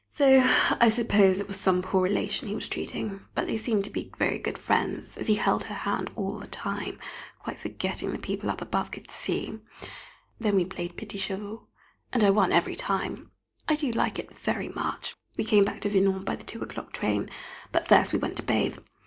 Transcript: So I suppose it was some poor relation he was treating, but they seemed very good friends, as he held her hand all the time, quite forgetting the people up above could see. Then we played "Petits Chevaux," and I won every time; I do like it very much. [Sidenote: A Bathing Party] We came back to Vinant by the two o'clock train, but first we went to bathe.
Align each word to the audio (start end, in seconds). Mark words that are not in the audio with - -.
So 0.09 0.41
I 0.79 0.89
suppose 0.89 1.39
it 1.39 1.47
was 1.47 1.59
some 1.59 1.83
poor 1.83 2.01
relation 2.01 2.47
he 2.47 2.55
was 2.55 2.67
treating, 2.67 3.21
but 3.35 3.45
they 3.45 3.55
seemed 3.55 3.85
very 4.17 4.39
good 4.39 4.57
friends, 4.57 5.15
as 5.15 5.27
he 5.27 5.35
held 5.35 5.65
her 5.65 5.75
hand 5.75 6.09
all 6.15 6.39
the 6.39 6.47
time, 6.47 6.97
quite 7.37 7.59
forgetting 7.59 8.11
the 8.11 8.17
people 8.17 8.49
up 8.49 8.63
above 8.63 8.89
could 8.89 9.11
see. 9.11 9.59
Then 10.39 10.55
we 10.55 10.65
played 10.65 10.97
"Petits 10.97 11.21
Chevaux," 11.27 11.67
and 12.11 12.23
I 12.23 12.31
won 12.31 12.51
every 12.51 12.75
time; 12.75 13.29
I 13.69 13.75
do 13.75 13.91
like 13.91 14.17
it 14.17 14.35
very 14.35 14.69
much. 14.69 14.73
[Sidenote: 14.73 14.89
A 14.89 15.03
Bathing 15.03 15.13
Party] 15.13 15.17
We 15.37 15.43
came 15.43 15.65
back 15.65 15.81
to 15.81 15.89
Vinant 15.89 16.25
by 16.25 16.35
the 16.35 16.45
two 16.45 16.63
o'clock 16.63 16.93
train, 16.93 17.29
but 17.71 17.87
first 17.87 18.11
we 18.11 18.17
went 18.17 18.37
to 18.37 18.43
bathe. 18.43 18.77